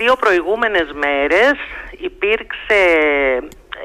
[0.00, 1.54] δύο προηγούμενες μέρες
[1.90, 2.82] υπήρξε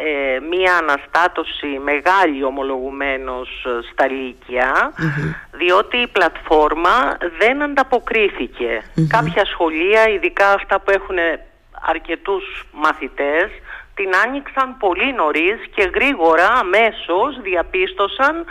[0.05, 3.49] ε, μία αναστάτωση μεγάλη ομολογουμένως
[3.91, 4.93] στα λυκεια
[5.51, 11.17] διότι η πλατφόρμα δεν ανταποκριθηκε Κάποια σχολεία, ειδικά αυτά που έχουν
[11.81, 13.49] αρκετούς μαθητές,
[13.95, 18.45] την άνοιξαν πολύ νωρίς και γρήγορα αμέσως διαπίστωσαν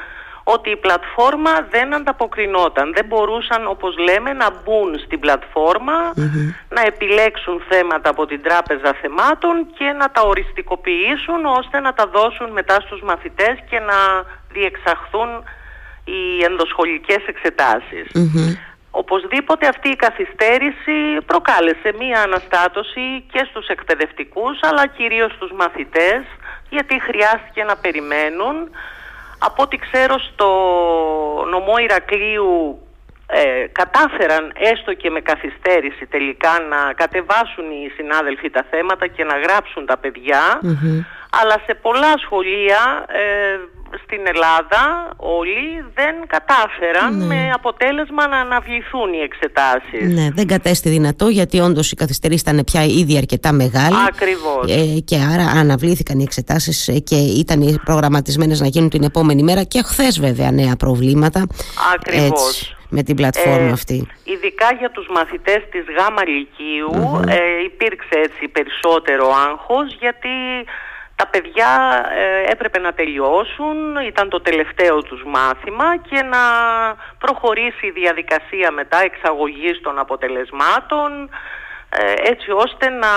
[0.44, 2.92] ότι η πλατφόρμα δεν ανταποκρινόταν.
[2.94, 6.12] Δεν μπορούσαν, όπως λέμε, να μπουν στην πλατφορμα
[6.68, 12.50] να επιλέξουν θέματα από την τράπεζα θεμάτων και να τα οριστικοποιήσουν ώστε να τα δώσουν
[12.50, 13.98] μετά στους μαθητές και να
[14.52, 15.28] διεξαχθούν
[16.04, 17.22] οι ενδοσχολικές
[18.96, 26.22] Οπωσδήποτε αυτή η καθυστέρηση προκάλεσε μία αναστάτωση και στους εκπαιδευτικούς αλλά κυρίως στους μαθητές
[26.70, 28.56] γιατί χρειάστηκε να περιμένουν
[29.46, 30.48] από ό,τι ξέρω στο
[31.50, 32.78] νομό Ηρακλείου
[33.26, 39.38] ε, κατάφεραν έστω και με καθυστέρηση τελικά να κατεβάσουν οι συνάδελφοι τα θέματα και να
[39.38, 40.60] γράψουν τα παιδιά.
[41.40, 43.58] Αλλά σε πολλά σχολεία ε,
[44.04, 47.24] στην Ελλάδα όλοι δεν κατάφεραν Ναι.
[47.24, 50.14] με αποτέλεσμα να αναβληθούν οι εξετάσεις.
[50.14, 53.96] Ναι, δεν κατέστη δυνατό γιατί όντως η καθυστερήση ήταν πια ήδη αρκετά μεγάλη.
[54.08, 54.70] Ακριβώς.
[54.70, 59.82] Ε, και άρα αναβλήθηκαν οι εξετάσεις και ήταν προγραμματισμένες να γίνουν την επόμενη μέρα και
[59.82, 61.46] χθες βέβαια νέα προβλήματα.
[61.94, 62.48] Ακριβώς.
[62.48, 64.06] Έτσι, με την πλατφόρμα Ε, αυτή.
[64.24, 70.28] Ειδικά για τους μαθητές της ΓΑΜΑ Λυκείου ε, υπήρξε έτσι περισσότερο άγχος γιατί
[71.16, 71.70] τα παιδιά
[72.14, 76.38] ε, έπρεπε να τελειώσουν, ήταν το τελευταίο τους μάθημα και να
[77.18, 81.30] προχωρήσει η διαδικασία μετά εξαγωγής των αποτελεσμάτων
[81.88, 83.08] ε, έτσι ώστε να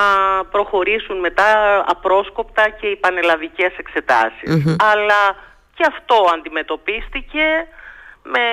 [0.52, 4.76] προχωρήσουν μετά απρόσκοπτα και οι πανελλαδικές εξετάσεις.
[4.94, 5.36] Αλλά
[5.76, 7.68] και αυτό αντιμετωπίστηκε
[8.34, 8.46] με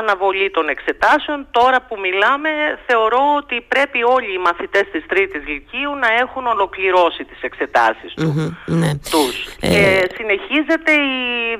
[0.00, 1.38] αναβολή των εξετάσεων.
[1.58, 2.50] Τώρα που μιλάμε
[2.86, 8.30] θεωρώ ότι πρέπει όλοι οι μαθητές της τρίτης λυκείου να έχουν ολοκληρώσει τις εξετάσεις τους,
[8.34, 8.90] Μμμ, ναι.
[9.12, 9.34] τους.
[9.60, 9.82] Ε, Και
[10.18, 11.16] συνεχίζεται η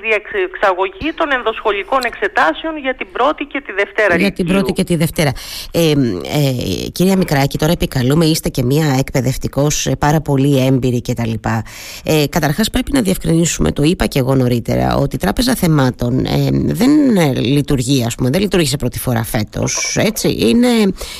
[0.06, 4.54] διεξαγωγή των ενδοσχολικών εξετάσεων για την πρώτη και τη δευτέρα Για την λυκείου.
[4.54, 5.32] πρώτη και τη Δευτέρα.
[5.72, 11.32] Ε, ε, κυρία Μικράκη, τώρα επικαλούμε, είστε και μία εκπαιδευτικός πάρα πολύ έμπειρη κτλ.
[12.04, 16.48] Ε, Καταρχάς, πρέπει να διευκρινίσουμε, το είπα και εγώ νωρίτερα, ότι η Τράπεζα Θεμάτων ε,
[16.52, 19.96] δεν ε, λειτουργεί, ας πούμε, δεν λειτουργήσε πρώτη φορά φέτος.
[19.98, 20.36] Έτσι.
[20.38, 20.68] Είναι,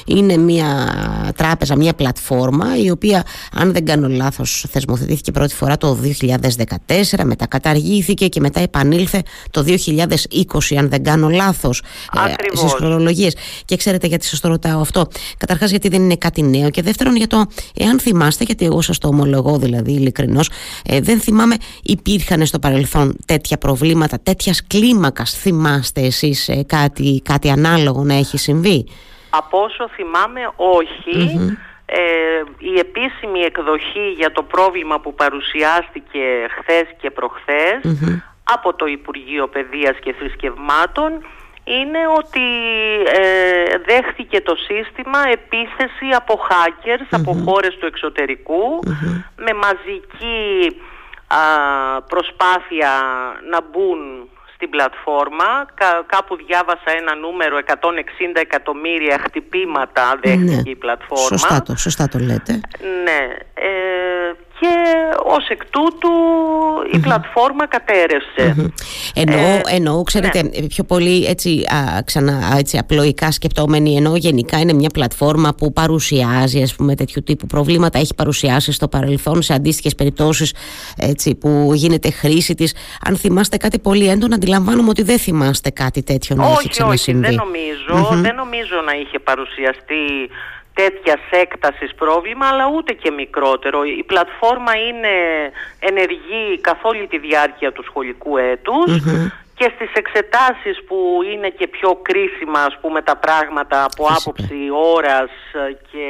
[0.07, 0.93] είναι μία
[1.37, 7.47] τράπεζα, μία πλατφόρμα, η οποία, αν δεν κάνω λάθος, θεσμοθετήθηκε πρώτη φορά το 2014, μετά
[7.47, 11.83] καταργήθηκε και μετά επανήλθε το 2020, αν δεν κάνω λάθος.
[12.13, 12.59] Ακριβώς.
[12.59, 13.37] στις χρονολογίες.
[13.65, 15.07] Και ξέρετε γιατί σας το ρωτάω αυτό.
[15.37, 18.99] Καταρχάς γιατί δεν είναι κάτι νέο και δεύτερον για το εάν θυμάστε, γιατί εγώ σας
[18.99, 20.51] το ομολογώ δηλαδή ειλικρινώς,
[20.85, 25.31] ε, δεν θυμάμαι υπήρχαν στο παρελθόν τέτοια προβλήματα, τέτοιας κλίμακας.
[25.31, 28.89] Θυμάστε εσείς ε, κάτι, κάτι ανάλογο να έχει συμβεί;
[29.31, 31.41] Από όσο θυμάμαι όχι.
[31.87, 36.23] Ε, η επίσημη εκδοχή για το πρόβλημα που παρουσιάστηκε
[36.59, 37.81] χθες και προχθες
[38.45, 41.11] από το Υπουργείο Παιδείας και Θρησκευμάτων
[41.65, 42.47] είναι ότι
[43.13, 48.83] ε, δέχτηκε το σύστημα επίθεση από hackers, από χώρες του εξωτερικού
[49.37, 50.77] με μαζική
[51.27, 51.37] α,
[52.03, 52.91] προσπάθεια
[53.51, 54.29] να μπουν
[54.63, 55.51] στην πλατφόρμα.
[55.75, 61.29] Κα- κάπου διάβασα ένα νούμερο 160 εκατομμύρια χτυπήματα δέχτηκε η πλατφόρμα.
[61.31, 61.39] Ναι.
[61.39, 62.53] Σωστά το, σωστά το λέτε.
[63.07, 63.21] Ναι.
[63.55, 63.71] Ε,
[64.63, 64.75] και
[65.25, 66.09] ως εκ τούτου
[66.93, 68.73] η πλατφόρμα κατέρευσε.
[69.15, 74.73] Εννοώ, Ε, εννοώ, ξέρετε, πιο πολύ έτσι, α, ξανά, έτσι απλοϊκά σκεπτόμενοι, εννοώ γενικά είναι
[74.73, 79.95] μια πλατφόρμα που παρουσιάζει ας πούμε, τέτοιου τύπου προβλήματα, έχει παρουσιάσει στο παρελθόν σε αντίστοιχες
[79.95, 80.55] περιπτώσεις
[80.97, 82.75] έτσι, που γίνεται χρήση της.
[83.07, 86.69] Αν θυμάστε κάτι πολύ έντονο, αντιλαμβάνομαι ότι δεν θυμάστε κάτι τέτοιο να έχει όχι, όχι,
[86.69, 87.21] ξανασυμβεί.
[87.27, 90.31] δεν νομιζω δεν νομίζω να είχε παρουσιαστεί
[90.75, 93.85] τέτοια έκτασης πρόβλημα, αλλά ούτε και μικρότερο.
[93.85, 95.15] Η πλατφόρμα είναι
[95.79, 99.03] ενεργή καθ' όλη τη διάρκεια του σχολικού έτους
[99.55, 104.31] και στις εξετάσεις που είναι και πιο κρίσιμα ας πούμε τα πράγματα από Φυσικά.
[104.31, 104.57] άποψη
[104.97, 106.07] ώρας ε, και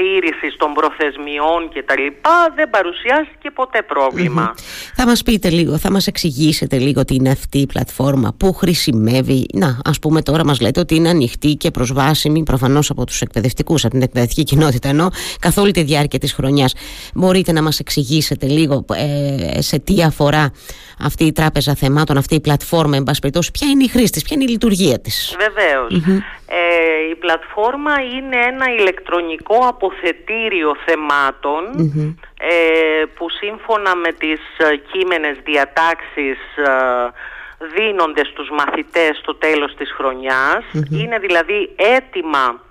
[0.00, 4.54] τήρησης των προθεσμιών και τα λοιπά δεν παρουσιάστηκε ποτέ πρόβλημα.
[4.94, 9.46] Θα μας πείτε λίγο, θα μας εξηγήσετε λίγο τι είναι αυτή η πλατφόρμα, πού χρησιμεύει.
[9.54, 13.84] Να, ας πούμε τώρα μας λέτε ότι είναι ανοιχτή και προσβάσιμη προφανώς από τους εκπαιδευτικούς,
[13.84, 15.10] από την εκπαιδευτική κοινότητα, ενώ
[15.40, 16.74] καθ' όλη τη διάρκεια της χρονιάς.
[17.14, 20.52] Μπορείτε να μας εξηγήσετε λίγο ε, σε τι αφορά
[21.00, 24.22] αυτή η τράπεζα θεμάτων, αυτή η πλατφόρμα, εν πάση περιπτώσει, ποια είναι η χρήση της,
[24.22, 26.22] ποια είναι η λειτουργία της; Βεβαίως.
[26.52, 29.58] Ε, η πλατφόρμα είναι ένα ηλεκτρονικό
[29.90, 31.64] αποθετήριο θεμάτων,
[32.38, 37.12] ε, που σύμφωνα με τις ε, κείμενες διατάξεις ε,
[37.74, 42.62] δίνονται στους μαθητές στο τέλος της χρονιας Είναι δηλαδή έτοιμα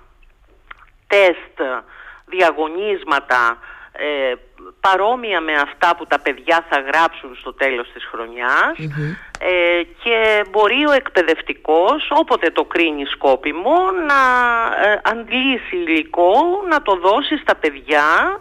[1.06, 1.60] τεστ
[2.26, 3.58] διαγωνίσματα
[3.92, 4.34] ε,
[4.80, 8.76] παρόμοια με αυτά που τα παιδιά θα γράψουν στο τέλος της χρονιας
[9.42, 13.76] ε, και μπορεί ο εκπαιδευτικός όποτε το κρίνει σκόπιμο
[14.06, 14.22] να
[14.88, 16.32] ε, αντλήσει υλικό,
[16.68, 18.40] να το δώσει στα παιδιά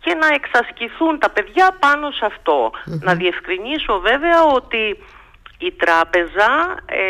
[0.00, 2.70] και να εξασκηθούν τα παιδιά πάνω σε αυτο
[3.00, 4.98] Να διευκρινίσω βέβαια ότι
[5.58, 7.02] η τράπεζα ε,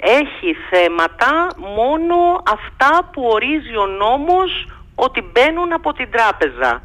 [0.00, 4.66] έχει θέματα μόνο αυτά που ορίζει ο νόμος
[4.98, 6.82] ότι μπαίνουν από την τραπεζα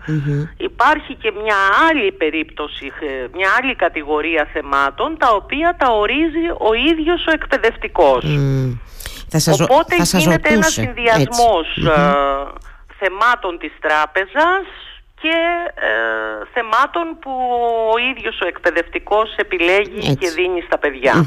[0.57, 1.57] Υπάρχει και μια
[1.89, 8.25] άλλη περίπτωση, ε, μια άλλη κατηγορία θεμάτων τα οποία τα ορίζει ο ίδιος ο εκπαιδευτικός.
[9.27, 11.91] Θα Οπότε θα γίνεται ένας συνδυασμός ε,
[12.99, 14.65] θεμάτων της τράπεζας
[15.21, 15.35] και
[15.75, 17.31] ε, θεμάτων που
[17.93, 21.25] ο ίδιος ο εκπαιδευτικός επιλέγει και δίνει στα παιδιά.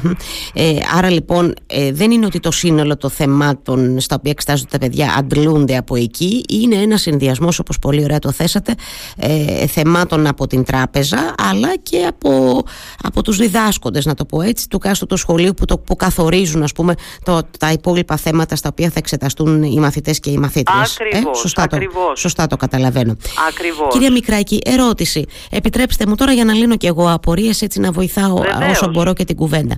[0.53, 4.77] Ε, άρα λοιπόν ε, δεν είναι ότι το σύνολο των θεμάτων στα οποία εξετάζονται τα
[4.77, 8.75] παιδιά αντλούνται από εκεί, είναι ένας συνδυασμός όπως πολύ ωραία το θέσατε
[9.17, 12.63] ε, θεμάτων από την τράπεζα αλλά και από,
[13.03, 16.63] από τους διδάσκοντες να το πω έτσι του κάστου του σχολείου που, το, που καθορίζουν
[16.63, 16.93] ας πούμε
[17.23, 20.97] το, τα υπόλοιπα θέματα στα οποία θα εξεταστούν οι μαθητές και οι μαθήτριες.
[20.99, 22.09] Ακριβώς, ε, σωστά, ακριβώς.
[22.09, 23.15] Το, σωστά το καταλαβαίνω.
[23.49, 23.84] Ακριβώς.
[23.91, 25.25] Κυρία Μικράκη, ερώτηση.
[25.49, 28.41] Επιτρέψτε μου τώρα για να λύνω και εγώ απορίες, έτσι να βοηθάω
[28.71, 29.75] όσο μπορώ και την κουβέντα.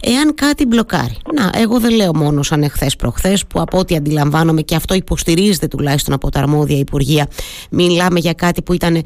[0.00, 1.16] Εάν κάτι μπλοκάρει.
[1.34, 5.66] Να, εγώ δεν λέω μόνο σαν εχθές προχθές, που από ό,τι αντιλαμβάνομαι και αυτό υποστηρίζεται
[5.68, 7.28] τουλάχιστον από τα αρμόδια υπουργεία.
[7.70, 9.02] Μιλάμε για κάτι που ήταν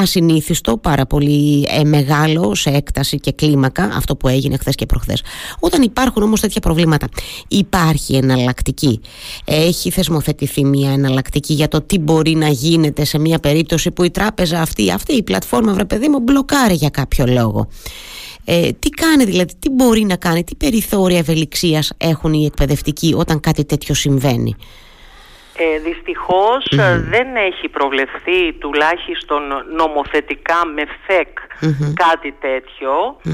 [0.00, 5.22] ασυνήθιστο, πάρα πολύ ε, μεγάλο σε έκταση και κλίμακα, αυτό που έγινε χθε και προχθές.
[5.58, 7.08] Όταν υπάρχουν όμως τέτοια προβλήματα,
[7.48, 9.00] υπάρχει εναλλακτική.
[9.44, 14.04] Έχει θεσμοθετηθεί μια εναλλακτική για το τι μπορεί να γίνεται σε μια περίπτωση περίπτωση που
[14.04, 17.68] η τράπεζα αυτή, αυτή η πλατφόρμα βρε παιδί μου μπλοκάρει για κάποιο λόγο.
[18.44, 23.40] Ε, τι κάνει δηλαδή, τι μπορεί να κάνει, τι περιθώρια ευελιξίας έχουν οι εκπαιδευτικοί όταν
[23.40, 24.56] κάτι τέτοιο συμβαίνει;
[25.56, 26.64] Ε, δυστυχως
[27.14, 29.42] δεν έχει προβλεφθεί τουλάχιστον
[29.76, 31.38] νομοθετικά με ΦΕΚ
[31.94, 32.34] κάτι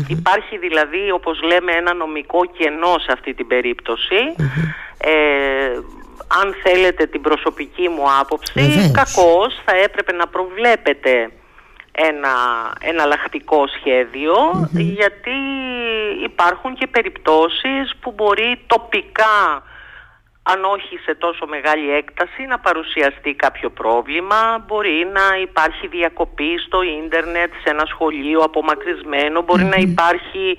[0.09, 4.21] Υπάρχει δηλαδή όπως λέμε ένα νομικό κενό σε αυτή την περίπτωση.
[4.99, 5.13] Ε,
[6.41, 11.31] αν θέλετε την προσωπική μου άποψη, κακώς θα έπρεπε να προβλέπετε
[11.93, 12.35] ένα
[12.81, 13.65] εναλλακτικό
[14.73, 15.39] γιατί
[16.25, 19.63] υπάρχουν και περιπτώσεις που μπορεί τοπικά
[20.43, 24.65] αν όχι σε τόσο μεγάλη έκταση να παρουσιαστεί κάποιο πρόβλημα.
[24.67, 29.45] Μπορεί να υπάρχει διακοπή στο ίντερνετ σε ένα σχολείο απομακρυσμένο.
[29.57, 30.57] Να υπάρχει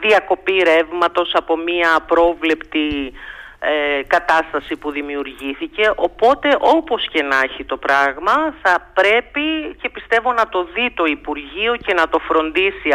[0.00, 3.12] διακοπή ρεύματος από μία απρόβλεπτη
[3.64, 5.92] ε, κατάσταση που δημιουργήθηκε.
[5.94, 11.04] Οπότε όπως και να έχει το πράγμα θα πρέπει και πιστεύω να το δει το
[11.04, 12.88] Υπουργείο και να το φροντίσει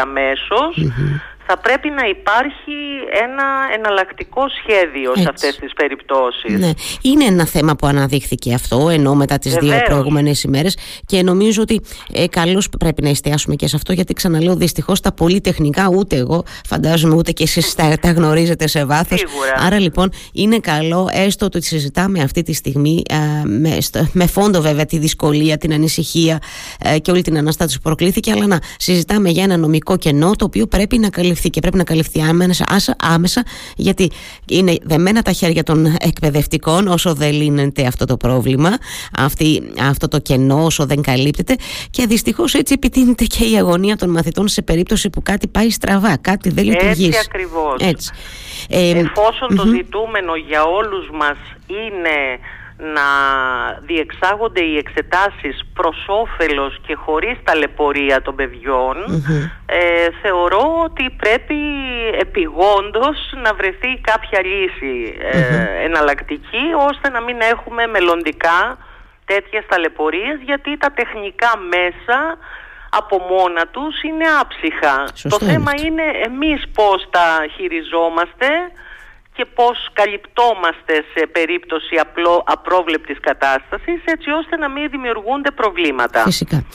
[1.47, 2.77] θα πρέπει να υπάρχει
[3.23, 3.45] ένα
[3.75, 6.59] εναλλακτικό σχέδιο σε αυτές τις περιπτώσεις.
[6.59, 6.71] Ναι.
[7.01, 11.81] Είναι ένα θέμα που αναδείχθηκε αυτό ενώ μετά τις δύο προηγούμενες ημέρες και νομίζω ότι
[12.13, 16.43] ε, καλώς πρέπει να εστιάσουμε και σε αυτό γιατί ξαναλέω δυστυχώς τα πολυτεχνικά ούτε εγώ
[16.65, 19.25] φαντάζομαι ούτε και εσείς τα, τα γνωρίζετε σε βάθος.
[19.65, 23.77] Άρα λοιπόν είναι καλό έστω ότι συζητάμε αυτή τη στιγμή ε, με,
[24.11, 26.39] με φόντο βέβαια τη δυσκολία, την ανησυχία
[26.83, 30.45] ε, και όλη την αναστάτωση που προκλήθηκε αλλά να συζητάμε για ένα νομικό κενό το
[30.45, 32.65] οποίο πρέπει να καλυφθεί και πρέπει να καλυφθεί άμεσα,
[32.99, 33.43] άμεσα
[33.75, 34.11] γιατί
[34.49, 38.77] είναι δεμένα τα χέρια των εκπαιδευτικών όσο δεν λύνεται αυτό το πρόβλημα,
[39.17, 41.55] αυτή, αυτό το κενό όσο δεν καλύπτεται
[41.89, 46.17] και δυστυχώς έτσι επιτείνεται και η αγωνία των μαθητών σε περίπτωση που κάτι πάει στραβά,
[46.17, 47.07] κάτι δεν λειτουργείς.
[47.07, 47.75] Έτσι ακριβώς.
[47.79, 48.11] Έτσι.
[48.69, 52.39] Ε, Εφόσον το ζητούμενο για όλους μας είναι
[52.77, 53.07] να
[53.81, 58.95] διεξάγονται οι εξετάσεις προς όφελος και χωρίς ταλαιπωρία των παιδιων
[59.65, 61.55] ε, θεωρώ ότι πρέπει
[62.19, 68.77] επιγόντως να βρεθεί κάποια λύση ε, εναλλακτική ώστε να μην έχουμε μελλοντικά
[69.25, 72.37] τέτοιες ταλαιπωρίες γιατί τα τεχνικά μέσα
[72.89, 75.03] από μόνα τους είναι άψυχα.
[75.29, 78.47] το θέμα είναι εμείς πώς τα χειριζόμαστε
[79.37, 86.23] και πώς καλυπτόμαστε σε περίπτωση απλό, απρόβλεπτης κατάστασης έτσι ώστε να μην δημιουργούνται προβλήματα.
[86.23, 86.65] Φυσικά.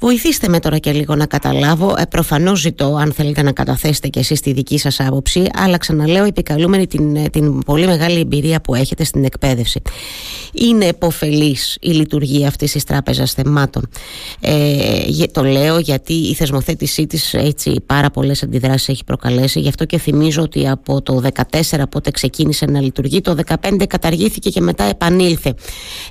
[0.00, 1.94] Βοηθήστε με τώρα και λίγο να καταλάβω.
[1.98, 6.24] Ε, προφανώς ζητώ αν θέλετε να καταθέσετε και εσείς τη δική σας άποψη αλλά ξαναλέω
[6.24, 9.82] επικαλούμενη την, ε, την πολύ μεγάλη εμπειρία που έχετε στην εκπαίδευση.
[10.52, 13.88] Είναι επωφελής η λειτουργία αυτής της τράπεζας θεμάτων.
[14.40, 19.84] Ε, το λέω γιατί η θεσμοθέτησή της έτσι πάρα πολλές αντιδράσεις έχει προκαλέσει γι' αυτό
[19.84, 23.20] και θυμίζω ότι από το 14 από ξεκίνησε να λειτουργεί.
[23.20, 25.54] Το 2015 καταργήθηκε και μετά επανήλθε.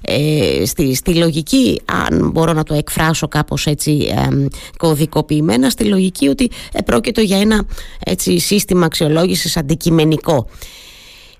[0.02, 4.46] Ε, στη, στη λογική αν μπορώ να το εκφράσω κάπως έτσι ε,
[4.78, 6.52] κωδικοποιημένα στη λογική ότι
[6.86, 7.66] πρόκειται για ένα
[8.06, 10.48] έτσι, σύστημα αξιολόγησης αντικειμενικό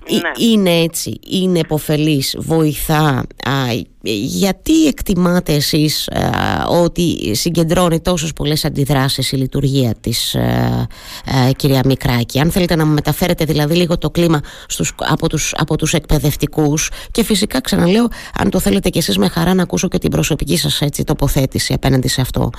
[0.10, 0.46] ναι.
[0.52, 3.26] είναι έτσι, είναι επωφελής, βοηθά.
[4.10, 6.10] Γιατί εκτιμάτε εσείς
[6.84, 10.36] ότι συγκεντρώνει τόσες πολλές αντιδράσεις η λειτουργία της
[11.56, 15.78] κυρία Μικράκη; Αν θέλετε να μου μεταφέρετε δηλαδή λίγο το κλίμα στους, από, τους, από
[15.78, 18.08] τους εκπαιδευτικούς και φυσικά ξαναλέω
[18.40, 21.74] αν το θέλετε και εσείς με χαρά να ακούσω και την προσωπική σας έτσι, τοποθέτηση
[21.74, 22.50] απέναντι σε αυτό.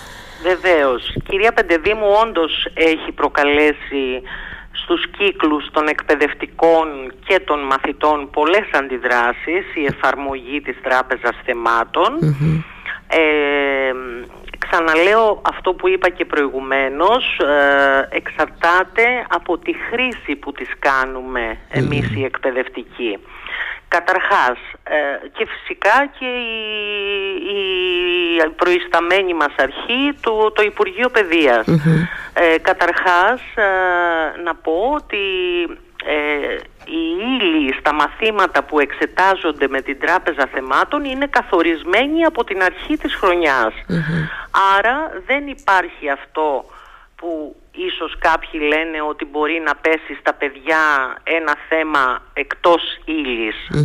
[0.43, 4.23] Βεβαίως, κυρία Πεντεδήμου όντως έχει προκαλέσει
[4.89, 11.37] στους κύκλους των εκπαιδευτικών και των μαθητών πολλές αντιδράσεις η εφαρμογή της τράπεζας
[13.09, 13.91] Ε,
[14.59, 22.17] ξαναλέω αυτό που είπα και προηγουμένως ε, εξαρτάται από τη χρήση που τις κάνουμε εμείς
[22.17, 23.19] οι εκπαιδευτικοί.
[23.89, 27.63] Καταρχάς ε, και φυσικά και η,
[28.45, 31.11] η προϊσταμένη μας αρχή του, το Υπουργείο
[32.35, 35.19] Ε, καταρχάς ε, να πω ότι
[36.05, 36.55] ε,
[36.85, 37.01] οι
[37.41, 43.15] ύλη στα μαθήματα που εξετάζονται με την Τράπεζα Θεμάτων είναι καθορισμένοι από την αρχή της
[43.15, 43.75] χρονιας
[44.77, 46.65] Άρα δεν υπάρχει αυτό
[47.17, 47.57] που
[47.87, 50.83] ίσως κάποιοι λένε ότι μπορεί να πέσει στα παιδιά
[51.23, 52.83] ένα θέμα εκτός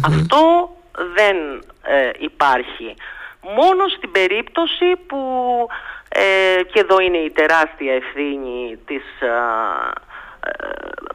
[0.06, 0.42] Αυτό
[1.16, 1.36] δεν
[1.82, 2.96] ε, υπάρχει.
[3.42, 5.20] Μόνο στην περίπτωση που,
[6.10, 9.32] ε, και εδώ είναι η τεράστια ευθύνη της ε,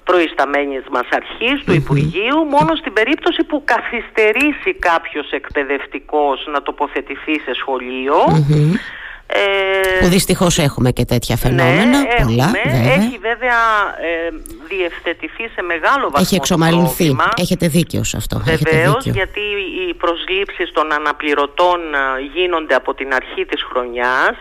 [0.04, 7.54] προϊσταμένης μας αρχής του Υπουργείου μόνο στην περίπτωση που καθυστερήσει κάποιος εκπαιδευτικός να τοποθετηθεί σε
[7.54, 8.16] σχολείο
[9.30, 11.98] ε, που δυστυχώς έχουμε και τέτοια ναι, φαινόμενα.
[11.98, 12.92] Ναι, πολλά, βέβαια.
[12.92, 13.60] Έχει βέβαια
[14.00, 14.30] ε,
[14.68, 16.20] διευθετηθεί σε μεγάλο βαθμό.
[16.20, 17.16] Έχει εξομαλυνθεί.
[17.36, 18.38] Έχετε δίκιο σε αυτό.
[18.44, 19.40] Βεβαίως, γιατί
[19.88, 21.98] οι προσλήψεις των αναπληρωτών ε,
[22.34, 24.36] γίνονται από την αρχή της χρονιάς.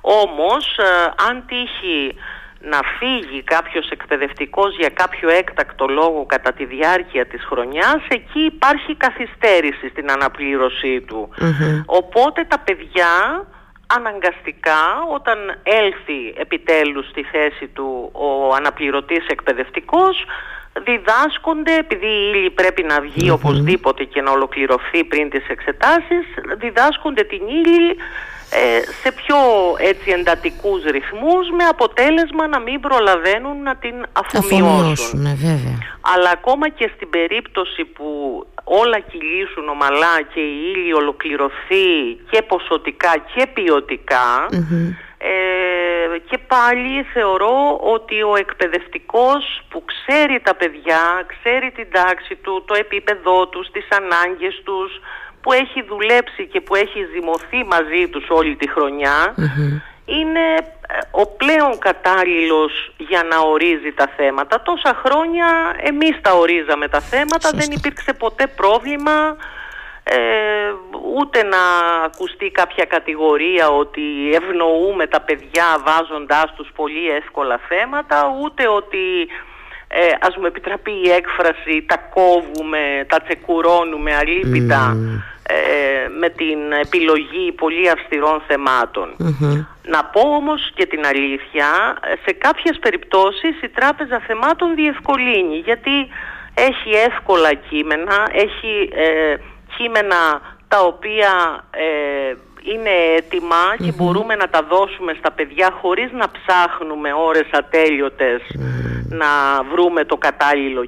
[0.00, 0.84] Όμως, ε,
[1.28, 2.14] αν τύχει
[2.60, 8.94] να φύγει κάποιος εκπαιδευτικός για κάποιο έκτακτο λόγο κατά τη διάρκεια της χρονιάς, εκεί υπάρχει
[8.96, 11.28] καθυστέρηση στην αναπλήρωσή του.
[11.86, 13.10] Οπότε τα παιδιά
[13.96, 14.82] αναγκαστικά
[15.14, 20.24] όταν έλθει επιτέλους στη θέση του ο αναπληρωτής εκπαιδευτικός
[20.84, 26.24] διδάσκονται, επειδή η ύλη πρέπει να βγει οπωσδήποτε και να ολοκληρωθεί πριν τις εξετάσεις,
[26.58, 27.96] διδάσκονται την ύλη
[28.50, 29.36] ε, σε πιο
[29.78, 35.20] έτσι εντατικούς ρυθμούς με αποτέλεσμα να μην προλαβαίνουν να την αφομοιώσουν.
[35.20, 35.78] Ναι, βέβαια.
[36.00, 38.06] Αλλά ακόμα και στην περίπτωση που
[38.64, 41.88] όλα κυλήσουν ομαλά και η ύλη ολοκληρωθεί
[42.30, 44.48] και ποσοτικά και ποιοτικά
[45.24, 52.64] ε, και πάλι θεωρώ ότι ο εκπαιδευτικός που ξέρει τα παιδιά, ξέρει την τάξη του,
[52.66, 55.00] το επίπεδό τους, τις ανάγκες τους,
[55.40, 59.34] που έχει δουλέψει και που έχει ζυμωθεί μαζί τους όλη τη χρονια
[60.04, 64.62] είναι ε, ο πλέον κατάλληλος για να ορίζει τα θέματα.
[64.62, 69.36] Τόσα χρόνια εμείς τα ορίζαμε τα θέματα, δεν υπήρξε ποτέ πρόβλημα
[70.04, 70.16] ε,
[71.16, 71.62] ούτε να
[72.04, 74.02] ακουστεί κάποια κατηγορία ότι
[74.34, 79.28] ευνοούμε τα παιδιά βάζοντάς τους πολύ εύκολα θέματα, ούτε ότι
[79.88, 84.96] ε, ας μου επιτραπεί η έκφραση τα κόβουμε, τα τσεκουρώνουμε αλίπητα
[85.42, 88.42] ε, με την επιλογή πολύ αυστηρών
[89.82, 91.66] Να πω όμως και την αλήθεια,
[92.24, 96.08] σε κάποιες περιπτώσεις η Τράπεζα Θεμάτων διευκολύνει γιατί
[96.54, 99.36] έχει εύκολα κείμενα, έχει ε,
[99.82, 102.90] κείμενα τα οποία ε, είναι
[103.78, 108.40] και μπορούμε να τα δώσουμε στα παιδιά χωρίς να ψάχνουμε ώρες ατέλειωτες
[109.08, 110.84] να βρούμε το κατάλληλο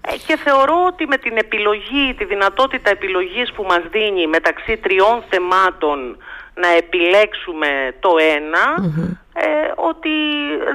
[0.00, 5.22] ε, και θεωρώ ότι με την επιλογή, τη δυνατότητα επιλογής που μας δίνει μεταξύ τριών
[5.30, 6.16] θεμάτων
[6.60, 7.68] να επιλέξουμε
[8.00, 8.64] το ένα
[9.34, 10.10] ε, ότι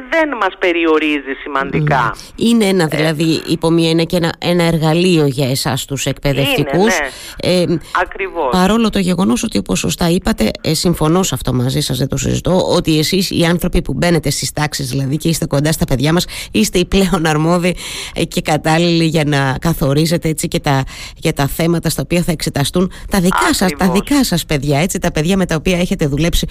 [0.10, 2.16] δεν μας περιορίζει σημαντικά.
[2.36, 6.98] Είναι ένα ε, δηλαδή, υπομία, είναι και ένα, ένα εργαλείο για εσάς τους εκπαιδευτικούς.
[6.98, 7.74] Είναι, ναι.
[7.74, 8.50] Ε, Ακριβώς.
[8.52, 12.18] Παρόλο το γεγονός ότι όπως σωστά είπατε, ε, συμφωνώ σε αυτό μαζί σας, δεν το
[12.18, 16.14] συζητώ, ότι εσείς οι άνθρωποι που μπαίνετε στις τάξεις δηλαδή και είστε κοντά στα παιδιά
[16.14, 17.78] μας, είστε οι πλέον αρμόδιοι
[18.16, 20.84] ε, και κατάλληλοι για να καθορίζετε έτσι και τα,
[21.16, 25.00] για τα θέματα στα οποία θα εξεταστούν τα δικά, σας, τα δικά σας παιδιά, έτσι,
[25.00, 26.48] τα παιδιά με τα οποία έχετε δουλέψει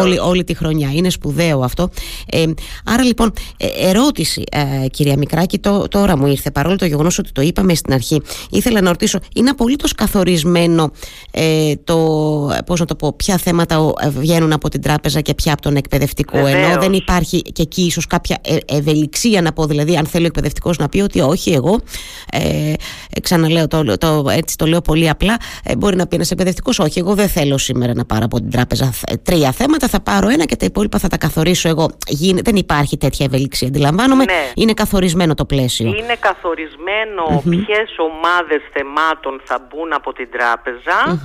[0.00, 0.90] όλη, όλη τη χρονιά.
[0.94, 1.90] Είναι σπουδαίο αυτό.
[2.26, 2.44] Ε,
[2.84, 7.32] άρα λοιπόν, ε, ερώτηση, ε, κυρία Μικράκη, το, τώρα μου ήρθε, παρόλο το γεγονός ότι
[7.32, 8.22] το είπαμε στην αρχή.
[8.50, 10.90] Ήθελα να ρωτήσω, είναι απολύτως καθορισμένο
[11.30, 11.96] ε, το,
[12.66, 15.76] πώς να το πω, ποια θέματα ε, βγαίνουν από την τράπεζα και ποια από τον
[15.76, 16.38] εκπαιδευτικό.
[16.38, 16.70] Βεβαίως.
[16.70, 20.26] Ενώ δεν υπάρχει και εκεί ίσως κάποια ε, ευελιξία να πω, δηλαδή, αν θέλει ο
[20.26, 21.80] εκπαιδευτικός να πει ότι όχι, εγώ.
[22.30, 22.72] Ε,
[23.22, 25.36] ξαναλέω, το, το, έτσι το λέω πολύ απλά.
[25.64, 28.50] Ε, μπορεί να πει ένας εκπαιδευτικός, όχι, εγώ δεν θέλω σήμερα να πάρω από την
[28.50, 31.90] την τράπεζα τρία θέματα, θα πάρω ένα και τα υπόλοιπα θα τα καθορίσω εγώ.
[32.42, 34.24] Δεν υπάρχει τέτοια ευελιξία, αντιλαμβάνομαι.
[34.24, 34.50] Ναι.
[34.54, 35.88] Είναι καθορισμένο το πλαίσιο.
[35.88, 37.50] Είναι καθορισμένο mm-hmm.
[37.50, 41.20] ποιες ομάδες θεμάτων θα μπουν από την τράπεζα.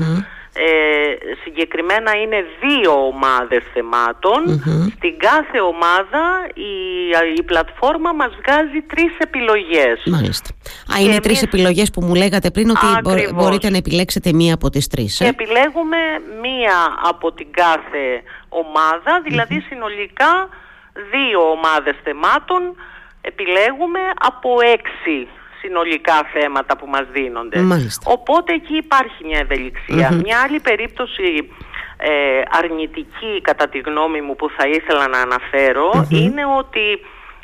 [0.53, 3.63] Ε, συγκεκριμένα είναι δύο ομάδες
[4.95, 6.71] Στην κάθε ομάδα η,
[7.37, 10.01] η πλατφόρμα μας βγάζει τρεις επιλογές.
[10.05, 10.49] Μάλιστα.
[10.93, 11.19] Α, είναι εμείς...
[11.19, 12.85] τρεις επιλογές που μου λέγατε πριν ότι
[13.33, 15.19] μπορείτε να επιλέξετε μία από τις τρεις.
[15.19, 15.97] Ε; Επιλέγουμε
[16.41, 16.77] μία
[17.09, 20.49] από την κάθε ομάδα, δηλαδη συνολικά
[21.11, 22.75] δύο ομάδες θεμάτων
[23.21, 25.27] επιλέγουμε από έξι
[25.61, 27.59] συνολικά θέματα που μας δίνονται.
[28.05, 31.49] Οπότε εκεί υπάρχει μια ευελιξια Μια άλλη περίπτωση
[31.97, 36.99] ε, αρνητική κατά τη γνώμη μου που θα ήθελα να αναφερω είναι ότι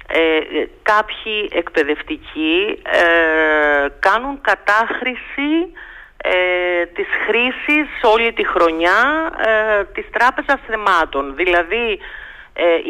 [0.08, 0.40] ε,
[0.82, 5.52] κάποιοι εκπαιδευτικοί ε, κάνουν κατάχρηση
[6.18, 11.36] ε, της χρήσης όλη τη χρονιά ε, της τράπεζας θεμάτων.
[11.36, 11.98] Δηλαδή ε,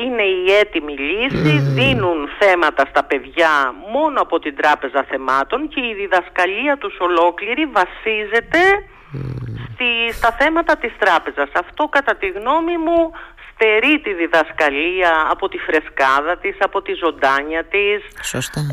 [0.04, 5.94] είναι η έτοιμη λύση, δίνουν θέματα στα παιδιά μόνο από την Τράπεζα Θεμάτων και η
[5.94, 8.60] διδασκαλία τους ολόκληρη βασίζεται
[9.74, 11.50] στη, στα θέματα της τράπεζας.
[11.54, 13.12] Αυτό κατά τη γνώμη μου
[13.60, 18.00] στερεί τη διδασκαλία από τη φρεσκάδα της, από τη ζωντάνια της.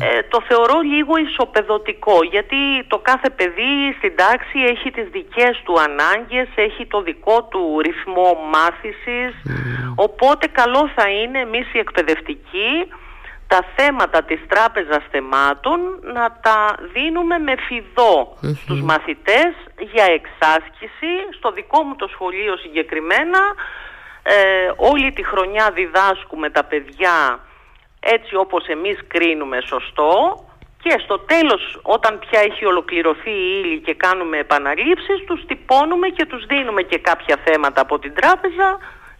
[0.01, 5.75] Ε, το θεωρώ λίγο ισοπεδωτικό γιατί το κάθε παιδί στην τάξη έχει τις δικές του
[5.79, 9.31] ανάγκες, έχει το δικό του ρυθμό μάθησης.
[9.95, 12.71] Οπότε καλό θα είναι εμείς οι εκπαιδευτικοί
[13.47, 19.51] τα θέματα της τράπεζας θεμάτων να τα δίνουμε με φιδό στους μαθητές
[19.93, 21.11] για εξάσκηση.
[21.37, 23.39] Στο δικό μου το σχολείο συγκεκριμένα
[24.27, 27.39] ε, όλη τη χρονιά διδάσκουμε τα παιδιά
[27.99, 30.13] έτσι όπως εμείς κρίνουμε σωστό
[30.83, 36.25] και στο τέλος όταν πια έχει ολοκληρωθεί η ύλη και κάνουμε επαναλήψεις τους τυπώνουμε και
[36.25, 38.77] τους δίνουμε και κάποια θέματα από την τράπεζα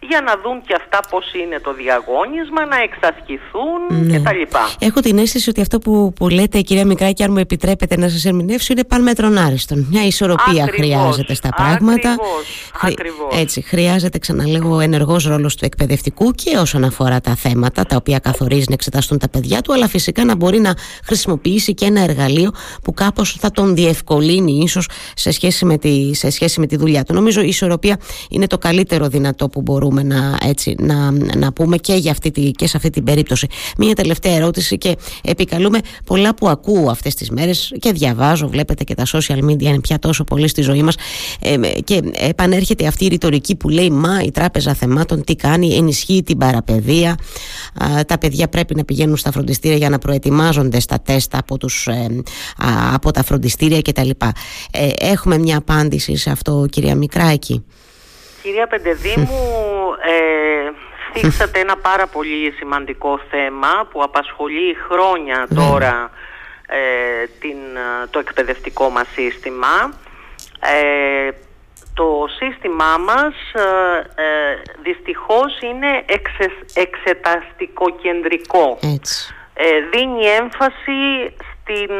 [0.08, 4.18] για να δουν και αυτά πώς είναι το διαγώνισμα, να εξασκηθούν ναι.
[4.18, 4.42] κτλ.
[4.78, 8.24] Έχω την αίσθηση ότι αυτό που, που λέτε κυρία Μικράκη, αν μου επιτρέπετε να σας
[8.24, 9.86] ερμηνεύσω, είναι πάνω μέτρων άριστον.
[9.90, 12.10] Μια ισορροπία χρειάζεται στα πράγματα.
[12.10, 13.40] Ακριβώς, ακριβώς.
[13.40, 18.64] Έτσι, χρειάζεται ξαναλέγω ενεργός ρόλος του εκπαιδευτικού και όσον αφορά τα θέματα τα οποία καθορίζει
[18.68, 22.50] να εξεταστούν τα παιδιά του, αλλά φυσικά να μπορεί να χρησιμοποιήσει και ένα εργαλείο
[22.82, 27.04] που κάπως θα τον διευκολύνει ίσως σε σχέση με τη, σε σχέση με τη δουλειά
[27.04, 27.14] του.
[27.14, 27.98] Νομίζω η ισορροπία
[28.30, 32.50] είναι το καλύτερο δυνατό που μπορούμε να, έτσι, να, να πούμε και, για αυτή τη,
[32.50, 33.46] και σε αυτή την περίπτωση.
[33.78, 38.94] Μία τελευταία ερώτηση και επικαλούμε πολλά που ακούω αυτές τις μέρες και διαβάζω, βλέπετε και
[38.94, 40.94] τα social media είναι πια τόσο πολύ στη ζωή μας
[41.40, 46.22] ε, και επανέρχεται αυτή η ρητορική που λέει μα η τράπεζα θεμάτων τι κάνει, ενισχύει
[46.22, 47.16] την παραπαιδεία
[48.06, 52.22] τα παιδιά πρέπει να πηγαίνουν στα φροντιστήρια για να προετοιμάζονται στα τεστ από, τους, ε,
[52.92, 54.10] από τα φροντιστήρια κτλ.
[54.70, 57.64] Ε, έχουμε μια απάντηση σε αυτό κυρία Μικράκη.
[58.46, 59.44] Κυρία Πεντεδήμου,
[60.12, 60.70] ε,
[61.12, 65.60] θίξατε ένα πάρα πολύ σημαντικό θέμα που απασχολεί χρόνια ναι.
[65.60, 66.10] τώρα
[66.66, 67.56] ε, την,
[68.10, 69.92] το εκπαιδευτικό μας σύστημα.
[70.60, 71.28] Ε,
[71.94, 78.78] το σύστημά μας ε, ε δυστυχώς είναι εξε, εξεταστικοκεντρικό.
[79.54, 81.90] Ε, δίνει έμφαση στην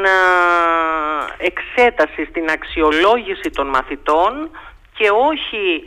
[1.39, 4.51] εξέταση, στην αξιολόγηση των μαθητών
[4.95, 5.85] και όχι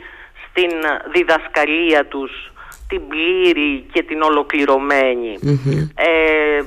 [0.52, 0.70] την
[1.12, 2.52] διδασκαλία τους
[2.88, 5.38] την πλήρη και την ολοκληρωμενη
[5.94, 6.62] ε,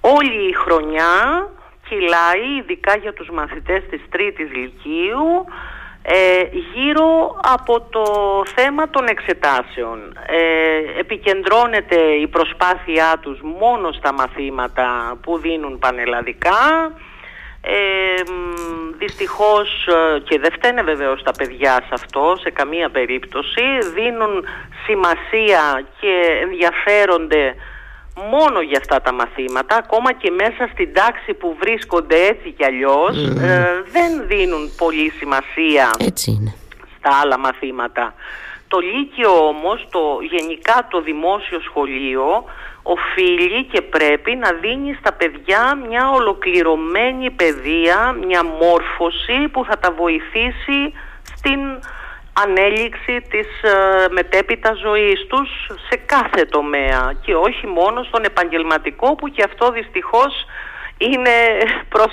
[0.00, 1.48] όλη η χρονιά
[1.88, 5.44] κυλάει, ειδικά για τους μαθητές της τρίτης λυκείου,
[6.02, 6.42] ε,
[6.74, 8.04] γύρω από το
[8.54, 9.98] θέμα των εξετάσεων.
[10.26, 16.92] Ε, επικεντρώνεται η προσπάθειά τους μόνο στα μαθήματα που δίνουν πανελλαδικά,
[17.64, 18.22] ε,
[18.98, 23.62] δυστυχώς ε, και δεν φταίνε βεβαίως τα παιδιά σε αυτό σε καμία περίπτωση
[23.94, 24.44] δίνουν
[24.86, 27.54] σημασία και ενδιαφέρονται
[28.30, 33.16] μόνο για αυτά τα μαθήματα ακόμα και μέσα στην τάξη που βρίσκονται έτσι κι αλλιώς
[33.16, 35.90] ε, δεν δίνουν πολύ σημασία
[36.98, 38.14] στα άλλα μαθήματα.
[38.68, 42.44] Το Λύκειο όμως, το, γενικά το δημόσιο σχολείο
[42.82, 49.92] οφείλει και πρέπει να δίνει στα παιδιά μια ολοκληρωμένη παιδεία, μια μόρφωση που θα τα
[49.92, 50.92] βοηθήσει
[51.36, 51.60] στην
[52.32, 55.48] ανέλυξη της ε, μετέπειτα ζωής τους
[55.88, 60.46] σε κάθε τομέα και όχι μόνο στον επαγγελματικό που και αυτό δυστυχώς
[60.98, 61.36] είναι
[61.94, 62.12] προς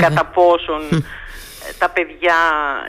[0.00, 0.82] κατά πόσον
[1.78, 2.38] τα παιδιά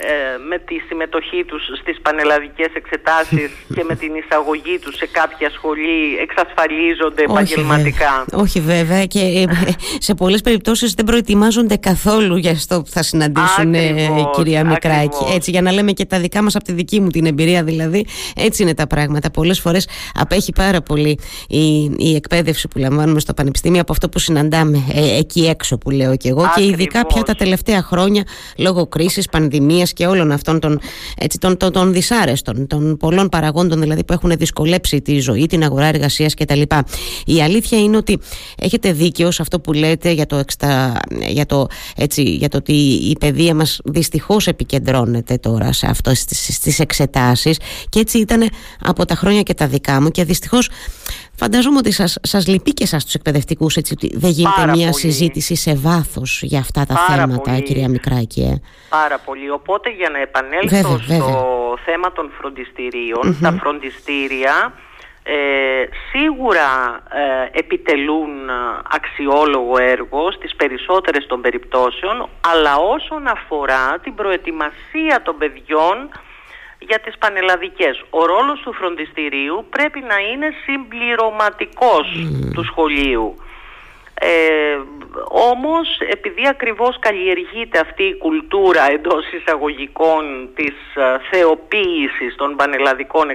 [0.02, 5.50] ε, με τη συμμετοχή τους στις πανελλαδικές εξετάσεις και με την εισαγωγή τους σε κάποια
[5.50, 9.46] σχολή εξασφαλίζονται επαγγελματικά; Όχι βέβαια και ε,
[9.98, 13.74] σε πολλές περιπτώσεις δεν προετοιμάζονται καθόλου για αυτό που θα συναντήσουν
[14.36, 15.26] κυρία Μικράκη.
[15.36, 18.06] Έτσι για να λέμε και τα δικά μας από τη δική μου την εμπειρία δηλαδή
[18.36, 19.32] έτσι είναι τα πράγματα.
[19.32, 24.20] Πολλές φορές απέχει πάρα πολύ η, η εκπαίδευση που λαμβάνουμε στο Πανεπιστήμιο από αυτό που
[24.20, 24.84] συναντάμε
[25.18, 28.24] εκεί έξω που λέω και εγώ και ειδικά πια τα τελευταία χρόνια
[28.62, 30.80] λόγω κρίσης, πανδημίας και όλων αυτών των,
[31.18, 35.64] έτσι, των, των, των δυσάρεστων, των πολλών παραγόντων δηλαδή που έχουν δυσκολέψει τη ζωή, την
[35.64, 36.62] αγορά εργασίας κτλ.
[37.26, 38.20] Η αλήθεια είναι ότι
[38.58, 42.74] έχετε δίκιο σε αυτό που λέτε για το, εξτα, για το, έτσι, για το ότι
[43.10, 48.50] η παιδεία μας δυστυχώς επικεντρώνεται τώρα σε αυτό στις, στις εξετάσεις και έτσι ήταν
[48.82, 50.70] από τα χρόνια και τα δικά μου και δυστυχώς
[51.36, 55.56] Φαντάζομαι ότι σας, σας λυπεί και σας τους εκπαιδευτικούς έτσι ότι δεν γίνεται μια συζήτηση
[55.56, 58.42] σε βάθος για αυτά τα θέματα κυρία Μικράκη.
[58.42, 58.62] Ε.
[58.90, 59.50] Πάρα πολύ.
[59.50, 64.74] Οπότε για να επανέλθω στο θέμα των φροντιστηριων τα φροντιστήρια
[65.24, 65.34] ε,
[66.12, 67.00] σίγουρα
[67.54, 68.30] ε, επιτελούν
[68.90, 76.10] αξιόλογο έργο στις περισσότερες των περιπτώσεων αλλά όσον αφορά την προετοιμασία των παιδιών
[76.88, 78.04] για τις πανελλαδικές.
[78.10, 82.08] Ο ρόλος του φροντιστηρίου πρέπει να είναι συμπληρωματικός
[82.54, 83.36] του σχολείου.
[84.24, 84.78] Ε,
[85.54, 93.28] όμως επειδή ακριβώς καλλιεργείται αυτή η κουλτούρα εντός εισαγωγικών της ε, θεοποίησης των πανελλαδικών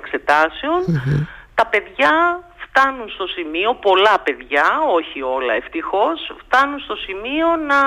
[1.54, 7.80] τα παιδιά φτάνουν στο σημείο, πολλά παιδιά, όχι όλα ευτυχώς, φτάνουν στο σημείο να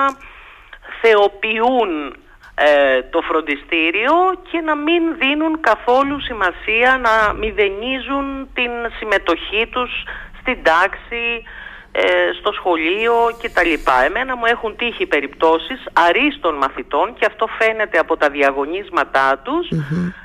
[1.00, 2.16] θεοποιούν
[2.66, 4.14] ε, το φροντιστήριο
[4.50, 9.90] και να μην δίνουν καθόλου σημασία να μηδενίζουν την συμμετοχή τους
[10.40, 11.42] στην τάξη,
[11.92, 12.02] ε,
[12.38, 13.74] στο σχολείο κτλ.
[14.04, 19.68] Εμένα μου έχουν τύχει περιπτώσεις αρίστων μαθητών και αυτό φαίνεται από τα διαγωνίσματά τους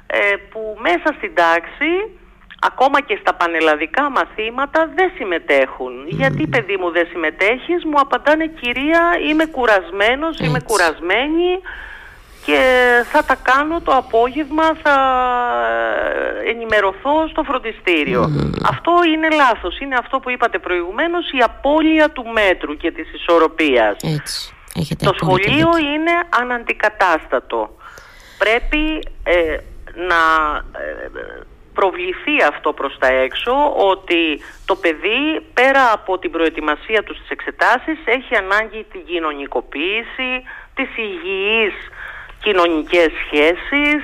[0.08, 1.92] ε, που μέσα στην τάξη
[2.60, 5.94] ακόμα και στα πανελλαδικά μαθήματα δεν συμμετέχουν.
[6.08, 11.62] Γιατί παιδί μου δεν συμμετέχεις, μου απαντάνε κυρία είμαι κουρασμένος, είμαι κουρασμένη
[12.46, 12.62] και
[13.12, 14.96] θα τα κάνω το απόγευμα, θα
[16.46, 18.22] ενημερωθώ στο φροντιστήριο.
[18.66, 19.80] Αυτό είναι λάθος.
[19.80, 23.98] Είναι αυτό που είπατε προηγουμένως, η απώλεια του μέτρου και της ισορροπίας.
[24.98, 27.76] το σχολείο είναι αναντικατάστατο.
[28.38, 29.58] Πρέπει ε,
[29.96, 30.22] να
[30.80, 31.10] ε,
[31.74, 37.98] προβληθεί αυτό προς τα έξω ότι το παιδί πέρα από την προετοιμασία του στις εξετάσεις
[38.06, 40.32] έχει ανάγκη την κοινωνικοποίηση,
[40.76, 41.74] της υγιής
[42.46, 44.02] κοινωνικές σχέσεις,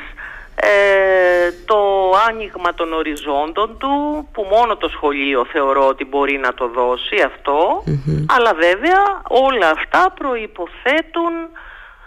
[0.56, 1.80] ε, το
[2.30, 7.16] άνοιγμα των οριζόντων του που μόνο το σχολείο θεωρώ ότι μπορεί να το δώσει
[8.36, 11.34] αλλά βέβαια όλα αυτά προϋποθέτουν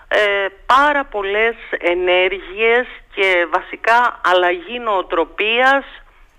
[0.08, 5.84] ε, πάρα πολλές ενέργειες και βασικά αλλαγή νοοτροπίας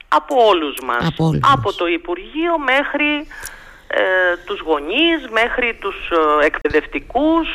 [0.08, 1.08] από όλους μας.
[1.54, 3.28] Από, το Υπουργείο μέχρι
[3.98, 5.96] ε, τους γονείς μέχρι τους
[6.42, 7.48] ε, εκπαιδευτικούς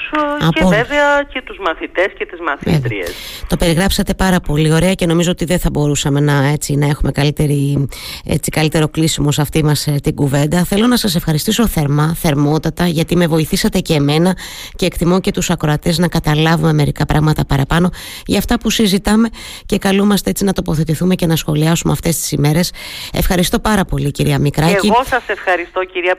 [0.42, 3.14] ε, και βέβαια και τους μαθητές και τις μαθήτριες.
[3.48, 7.12] Το περιγράψατε πάρα πολύ ωραία και νομίζω ότι δεν θα μπορούσαμε να, έτσι, να έχουμε
[7.12, 7.88] καλύτερη,
[8.26, 10.64] έτσι, καλύτερο κλείσιμο σε αυτή μας την κουβέντα.
[10.64, 14.36] Θέλω να σας ευχαριστήσω θερμά, θερμότατα γιατί με βοηθήσατε και εμένα
[14.76, 17.90] και εκτιμώ και τους ακροατές να καταλάβουμε μερικά πράγματα παραπάνω
[18.26, 19.28] για αυτά που συζητάμε
[19.66, 22.72] και καλούμαστε έτσι να τοποθετηθούμε και να σχολιάσουμε αυτές τις ημέρες.
[23.12, 24.86] Ευχαριστώ πάρα πολύ κυρία Μικράκη.
[24.86, 26.16] εγώ σας ευχαριστώ κυρία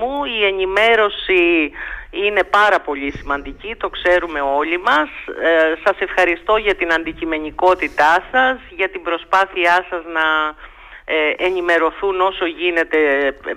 [0.00, 1.70] μου Η ενημέρωση
[2.10, 5.08] είναι πάρα πολύ σημαντική, το ξέρουμε όλοι μας.
[5.42, 10.69] Ε, σας ευχαριστώ για την αντικειμενικότητά σας, για την προσπάθειά σας να ε,
[11.36, 12.98] ενημερωθούν όσο γίνεται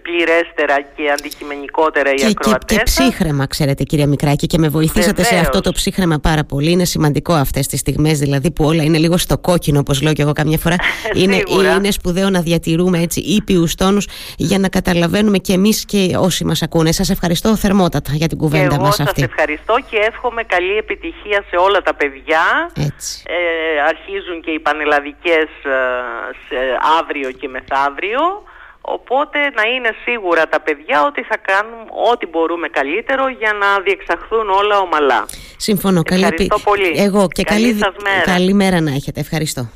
[0.01, 2.65] πληρέστερα και αντικειμενικότερα οι και, ακροατές.
[2.65, 6.71] Και, και ψύχρεμα, ξέρετε κυρία Μικράκη, και με βοηθήσατε σε αυτό το ψύχρεμα πάρα πολύ.
[6.71, 10.21] Είναι σημαντικό αυτές τις στιγμές, δηλαδή που όλα είναι λίγο στο κόκκινο, όπως λέω και
[10.21, 10.75] εγώ καμιά φορά.
[11.21, 11.43] είναι,
[11.77, 16.61] είναι σπουδαίο να διατηρούμε έτσι ήπιους τόνους για να καταλαβαίνουμε και εμείς και όσοι μας
[16.61, 16.91] ακούνε.
[16.91, 19.19] Σας ευχαριστώ θερμότατα για την κουβέντα μας αυτή.
[19.19, 22.71] Σας ευχαριστώ και εύχομαι καλή επιτυχία σε όλα τα παιδιά.
[22.87, 23.23] Έτσι.
[23.27, 25.49] Ε, αρχίζουν και οι πανελλαδικές
[26.49, 26.57] ε,
[26.99, 28.23] αύριο και μεθαύριο
[28.81, 34.49] οπότε να είναι σίγουρα τα παιδιά ότι θα κάνουν ό,τι μπορούμε καλύτερο για να διεξαχθούν
[34.49, 35.25] όλα ομαλά.
[35.57, 36.01] Συμφωνώ.
[36.05, 36.61] Ευχαριστώ καλή...
[36.63, 36.91] πολύ.
[37.01, 39.19] Εγώ και καλή, καλή, καλή μέρα να έχετε.
[39.19, 39.69] Ευχαριστώ.